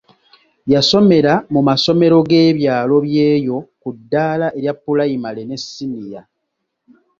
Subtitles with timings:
[0.73, 6.21] Yasomera mu masomero g'ebyalo byeyo ku ddaala erya Pulayimale ne Siniya.